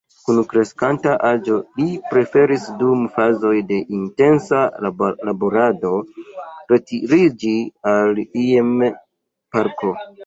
Kun 0.27 0.37
kreskanta 0.51 1.11
aĝo 1.31 1.57
li 1.81 1.85
preferis 2.13 2.63
dum 2.79 3.03
fazoj 3.17 3.53
de 3.73 3.77
intensa 3.99 4.63
laborado 5.27 5.93
retiriĝi 6.75 7.55
al 7.97 8.25
Ilm-parko. 8.47 9.97